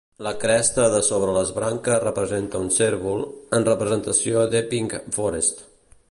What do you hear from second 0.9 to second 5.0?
de sobre les branques representa un cérvol, en representació d'Epping